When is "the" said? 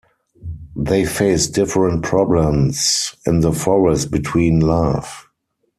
3.41-3.51